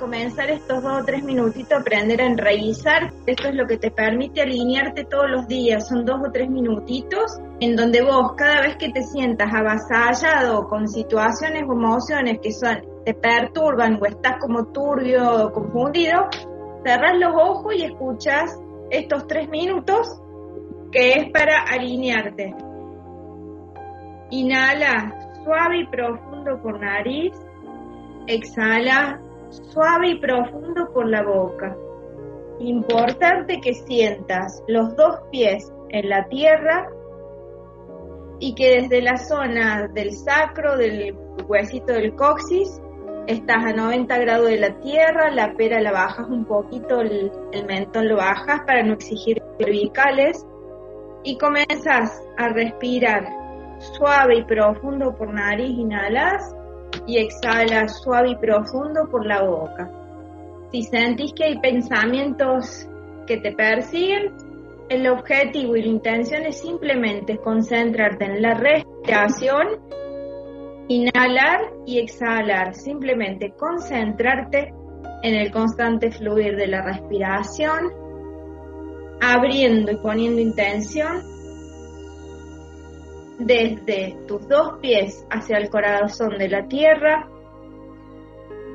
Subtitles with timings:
[0.00, 3.12] comenzar estos dos o tres minutitos aprender a enraizar.
[3.26, 5.86] Esto es lo que te permite alinearte todos los días.
[5.86, 10.88] Son dos o tres minutitos en donde vos cada vez que te sientas avasallado con
[10.88, 16.28] situaciones o emociones que son, te perturban o estás como turbio o confundido,
[16.84, 18.58] cerras los ojos y escuchas
[18.90, 20.08] estos tres minutos
[20.90, 22.54] que es para alinearte.
[24.30, 27.32] Inhala suave y profundo por nariz.
[28.26, 31.76] Exhala suave y profundo por la boca.
[32.60, 36.88] Importante que sientas los dos pies en la tierra
[38.38, 42.80] y que desde la zona del sacro, del huesito del coxis,
[43.26, 47.30] estás a 90 grados de la tierra, la pera la bajas un poquito, el,
[47.66, 50.46] mentón lo bajas para no exigir cervicales
[51.22, 53.24] y comienzas a respirar
[53.78, 56.54] suave y profundo por nariz, inhalas
[57.06, 59.90] y exhalas suave y profundo por la boca.
[60.72, 62.86] Si sentís que hay pensamientos
[63.26, 64.32] que te persiguen,
[64.88, 69.66] el objetivo y la intención es simplemente concentrarte en la respiración,
[70.88, 74.74] inhalar y exhalar, simplemente concentrarte
[75.22, 77.92] en el constante fluir de la respiración,
[79.20, 81.22] abriendo y poniendo intención
[83.40, 87.26] desde tus dos pies hacia el corazón de la tierra,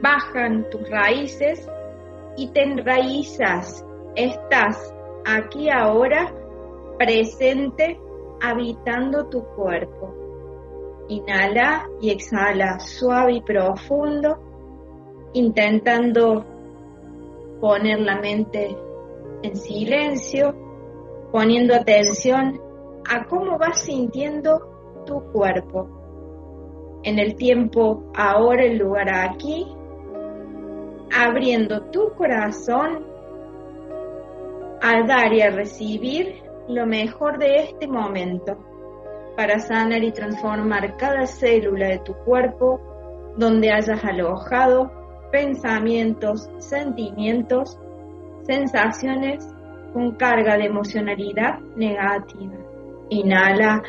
[0.02, 1.70] bajan tus raíces
[2.36, 3.86] y te enraizas.
[4.16, 4.94] Estás
[5.26, 6.34] aquí ahora
[6.98, 8.00] presente
[8.42, 10.14] habitando tu cuerpo.
[11.10, 14.40] Inhala y exhala suave y profundo,
[15.34, 16.44] intentando
[17.62, 18.76] poner la mente
[19.44, 20.56] en silencio,
[21.32, 22.65] poniendo atención
[23.10, 27.02] a cómo vas sintiendo tu cuerpo.
[27.04, 29.68] En el tiempo ahora, el lugar aquí,
[31.16, 33.06] abriendo tu corazón
[34.82, 38.58] al dar y a recibir lo mejor de este momento
[39.36, 42.80] para sanar y transformar cada célula de tu cuerpo
[43.38, 44.92] donde hayas alojado
[45.32, 47.78] pensamientos, sentimientos,
[48.44, 49.46] sensaciones
[49.94, 52.65] con carga de emocionalidad negativa.
[53.10, 53.82] Inhala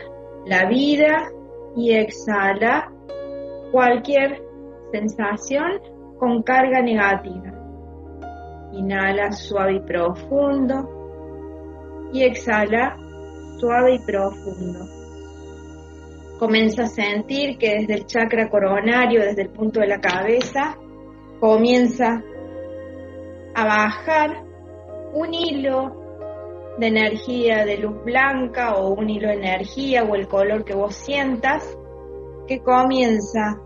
[0.47, 1.29] la vida
[1.77, 2.91] y exhala
[3.73, 4.43] cualquier
[4.93, 5.81] sensación
[6.19, 7.53] con carga negativa.
[8.73, 10.97] Inhala suave y profundo
[12.13, 12.97] y exhala
[13.59, 14.87] suave y profundo.
[16.39, 20.77] Comienza a sentir que desde el chakra coronario, desde el punto de la cabeza,
[21.41, 22.23] comienza
[23.55, 24.45] a bajar
[25.15, 25.96] un hilo
[26.79, 30.95] de energía de luz blanca o un hilo de energía o el color que vos
[30.95, 31.77] sientas
[32.47, 33.61] que comienza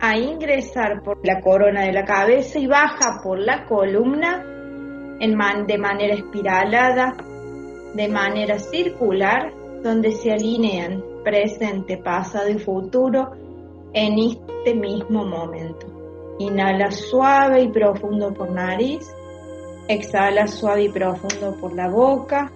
[0.00, 4.46] a ingresar por la corona de la cabeza y baja por la columna
[5.20, 7.14] de manera espiralada,
[7.94, 9.52] de manera circular,
[9.82, 13.30] donde se alinean presente, pasado y futuro
[13.92, 15.86] en este mismo momento.
[16.38, 19.14] Inhala suave y profundo por nariz
[19.90, 22.52] Exhala suave y profundo por la boca.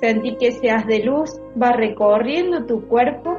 [0.00, 1.30] Sentí que ese haz de luz
[1.60, 3.38] va recorriendo tu cuerpo.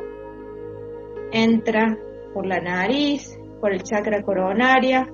[1.34, 1.98] Entra
[2.34, 5.06] por la nariz, por el chakra coronaria,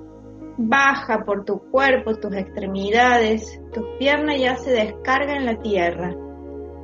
[0.56, 6.14] baja por tu cuerpo, tus extremidades, tus piernas ya se descarga en la tierra.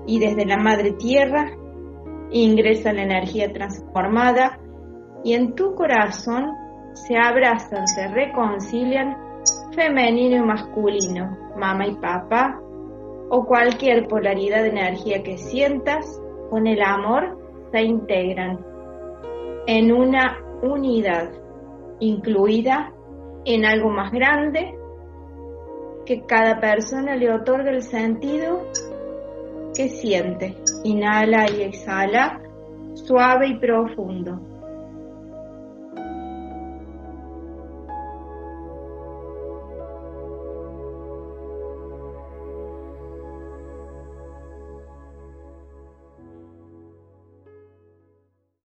[0.08, 1.52] Y desde la madre tierra
[2.32, 4.58] ingresa la energía transformada
[5.22, 6.50] y en tu corazón
[6.94, 9.25] se abrazan, se reconcilian
[9.76, 12.60] femenino y masculino, mamá y papá,
[13.28, 16.20] o cualquier polaridad de energía que sientas,
[16.50, 17.38] con el amor
[17.70, 18.58] se integran
[19.66, 21.30] en una unidad,
[22.00, 22.92] incluida
[23.44, 24.74] en algo más grande,
[26.04, 28.62] que cada persona le otorga el sentido
[29.74, 30.56] que siente.
[30.84, 32.40] Inhala y exhala,
[32.94, 34.55] suave y profundo.